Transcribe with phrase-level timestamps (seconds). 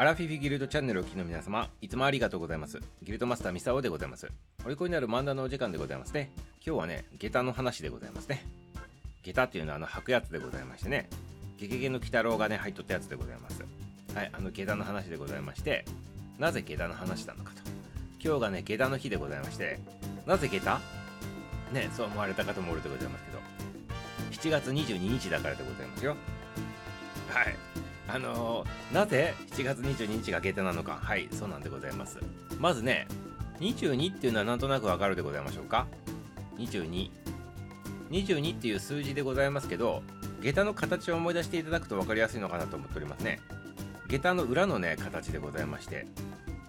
[0.00, 2.78] アラフィフギルドチャンネルをお聞きの皆様、いつもありがとうございます。
[3.02, 4.28] ギルドマスターミサオでございます。
[4.64, 6.30] お利口になる漫談のお時間でございますね。
[6.64, 8.46] 今日はね、下駄の話でございますね。
[9.24, 11.10] 下駄っていうのはあの履くやつでございましてね、
[11.58, 13.64] ゲゲゲの鬼太郎がね、入っとったやつでございます。
[14.14, 15.84] はい、あの下駄の話でございまして、
[16.38, 17.62] なぜ下駄の話なのかと。
[18.22, 19.80] 今日がね、下駄の日でございまして、
[20.26, 20.80] なぜ下駄？
[21.72, 23.38] ね、そう思われた方もおるでございますけど、
[24.30, 26.14] 7月22日だからでございますよ。
[27.30, 27.67] はい。
[28.08, 30.98] あのー、なぜ7月22日が下駄なのか。
[31.00, 32.18] はい、そうなんでございます。
[32.58, 33.06] まずね、
[33.60, 35.86] 22っていうのはなんとなくわかるでございましょうか。
[36.56, 37.10] 22。
[38.10, 40.02] 22っていう数字でございますけど、
[40.40, 43.40] 下駄の形を思い出していただくと分かりやすいのかなと思っておりますね。
[44.08, 46.06] 下駄の裏のね、形でございまして、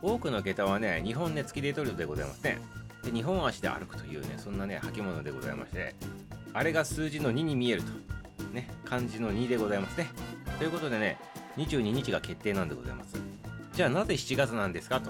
[0.02, 2.60] 多くの下駄はね、日本ね、月で取るでございますね。
[3.04, 5.96] で、日本足で歩くというね、そんなね、履物でございまして、
[6.54, 8.10] あれが数字の2に見えると。
[8.54, 10.08] ね、漢字の2でございますね。
[10.60, 11.18] ということでね、
[11.56, 13.16] 22日が決定なんでございます。
[13.74, 15.10] じゃあなぜ7月なんですかと。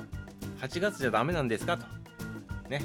[0.61, 1.85] 8月じゃダメなんですかと。
[2.69, 2.83] ね。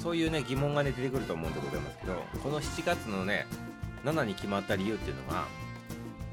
[0.00, 3.44] そういうね、疑問がね、出てくると思うんでございますけど、この7月のね、
[4.04, 5.46] 7に決まった理由っていうのが、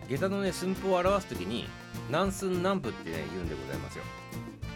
[0.07, 1.67] 下駄のね、寸法を表すときに、
[2.11, 4.03] 何寸何分ってね、言うんでございますよ。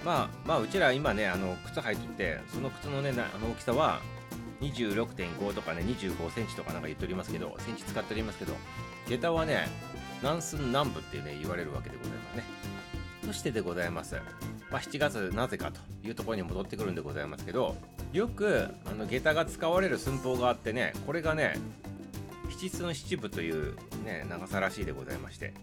[0.04, 4.02] まあ、まあ、うちら今ね、あの、靴履いとって、その靴のね、あの大きさは、
[4.62, 8.56] 26.5とかね、25センチとかなんか言っておりますけど、センチ使っておりますけど、
[9.08, 9.68] 下駄はね、
[10.24, 12.44] 何寸何分ってね、言われるわけでございますね。
[13.26, 14.16] そしてでございます。
[14.72, 17.76] まあ、7月なぜかというところに戻ってくるんでございますけど、
[18.14, 21.56] よくあの下駄が使われる寸法があってね、これがね、
[22.50, 25.54] 七寸七分というね、長さらしいでございまして、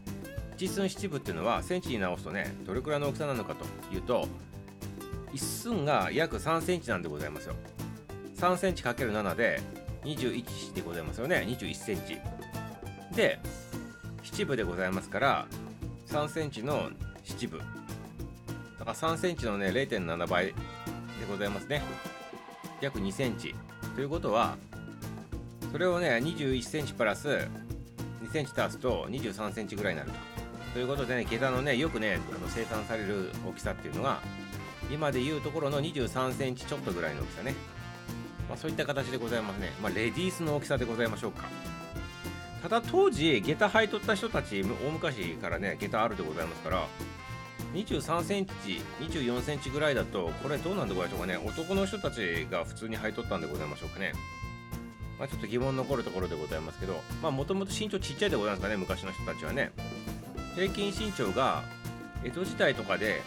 [0.56, 4.28] 七寸七分っていうのはセンチに直すとね、どれくらいの大きさなのかというと、
[5.32, 7.54] 1寸が約3センチなんでございますよ。
[8.36, 9.60] 3センチ ×7 で
[10.04, 11.44] 21でございますよね。
[11.48, 12.18] 21センチ。
[13.16, 13.38] で、
[14.34, 15.46] 七分でございますから
[16.08, 16.90] 3センチの
[17.22, 17.60] 七分。
[17.60, 20.54] だから3センチのね0.7倍で
[21.30, 21.82] ございますね。
[22.80, 23.54] 約2センチ。
[23.94, 24.56] ということは
[25.70, 27.48] それをね21センチプラス2
[28.32, 30.16] センチ足すと23センチぐらいになると。
[30.72, 34.18] ということでね下駄のねよくねあの生産される大きさっていうのが
[34.90, 37.54] 今でいうところの23センチちょっとぐらいの大きさね、
[38.48, 41.44] まあ、そういった形でございますね、まあ、レディースの大きさでございましょうか。
[42.64, 46.86] ただ当時下駄履いとった人たち大昔からね下駄あるでございますから
[47.74, 51.36] 23センチ24センチぐらいだとこれどうなんでございましょうかね。
[51.36, 54.12] 男の人たちが普通に履いとったんでございましょうかね。
[55.18, 59.72] まあ、ちょっと疑問残るところでございますけどまあもともと身長ちっちゃいでございますかね昔の人たちはね。
[60.54, 61.64] 平均身長が
[62.24, 63.20] 江戸時代とかで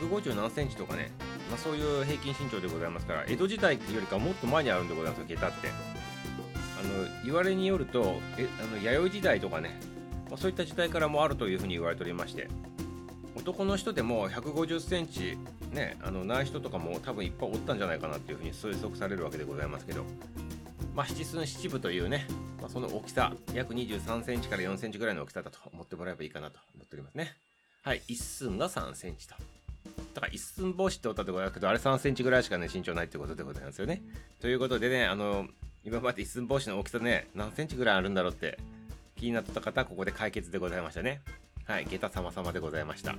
[0.00, 1.10] 150何センチとかね、
[1.50, 6.01] まあ、そういう平均身長でございますから江戸時代よりかもっと前にあるんでございますよ下駄って。
[6.82, 6.88] の
[7.24, 9.78] 言われによるとえあの弥生時代とかね、
[10.28, 12.48] まあ、そういった時代からもあるというふうに言われておりまして
[13.34, 15.38] 男の人でも150センチ
[15.72, 20.04] ねあのない人とかも多分いっぱいおったんじゃないかなっていうふうに推測されるわけでございますけど
[20.94, 22.26] まあ七寸七分というね、
[22.60, 27.34] まあ、その大きさ約23センチから4センチぐらいの大きさだと思ってもらえばいいかなと思っておりますね。
[27.82, 29.34] はい一寸が3センチと。
[30.14, 34.02] だから一寸帽子っておったってことだけどあれ3センチぐらいしかね身長ないってことでございますよね。
[34.40, 35.46] ということでねあの
[35.84, 38.56] 今まで一寸法師の大きさね、何センチぐらいあるんだろうって
[39.16, 41.20] 気になった方はここで解決でございましたね。
[41.64, 43.16] はい、下駄様々でございました。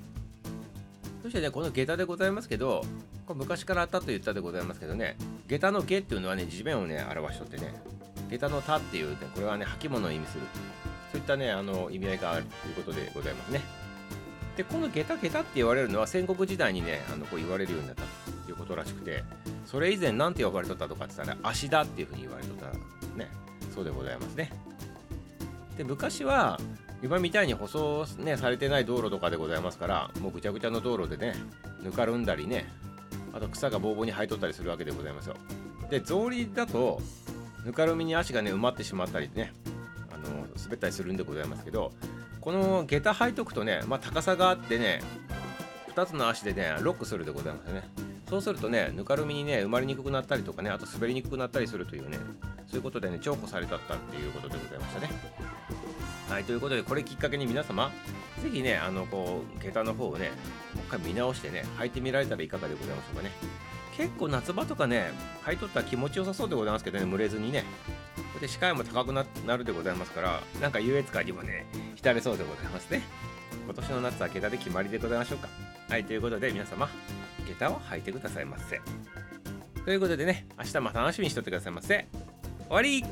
[1.22, 2.86] そしてね、この下駄でございますけど、
[3.26, 7.74] これ昔からあったと言ったでございますけどね、下駄の下っていうのはね、地面をね、表しとってね、
[8.30, 10.44] 下駄の田っていうね、これはね、履物を意味する。
[11.12, 13.62] そういったね、あの、意味合いがあるということでございますね。
[14.56, 19.24] で、この下駄下駄って言われるのは戦国時代にね、あの、こう言われるようになったということらしくて、
[19.66, 22.66] それ以前何て呼ばれとったとかって言ったら足だっていうふうに言われとった
[23.18, 23.30] ね
[23.74, 24.52] そうでございますね。
[25.78, 26.60] で昔は
[27.02, 31.36] 今みたいに舗装、ね、されてない道路とかでございますからもうぐちゃぐちゃの道路でね
[31.82, 32.72] ぬかるんだりね
[33.34, 35.36] あと草がぼうぼうに生えとったりするわけでございますよ。
[35.90, 37.02] で草履だと
[37.66, 39.54] ぬかるみに足がね埋まってしまったりね
[40.12, 41.92] あの滑ったりするんでございますけど
[42.40, 45.02] この下駄履いとくとね、まあ、高さがあってね
[45.96, 47.84] 2つの足でねロックするでございますよね。
[48.34, 52.18] そうするとねぬかるみにね生まれにくくなったりとかねあと滑りにくくなったりするというね
[52.66, 55.10] そういうことでね重宝されたったっていうことでございましたね。
[56.30, 57.92] はいということでこれきっかけに皆様
[58.42, 60.30] 是非ねあのこう下駄の方をね
[60.74, 63.32] もう一回見直してね履いてみられたらいかがでございましょうかね。
[63.96, 65.12] 結構夏場とかね
[65.46, 67.66] 履いとったら気持ちよさそうでございますけどね蒸れずにね。
[68.42, 69.26] で視界も高くな
[69.56, 73.04] るでございますからなんか優越感にもね浸れそうでございますね。
[73.66, 75.50] 今年の夏は下駄で決まりでございましょうか。
[75.88, 76.90] はいということで皆様
[77.56, 78.82] 下駄を履いてくださいませ。
[79.86, 82.08] ということでね明日も楽しみにしとってくださいませ。
[82.68, 83.04] 終わり。